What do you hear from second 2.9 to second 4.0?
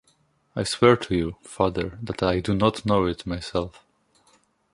it myself.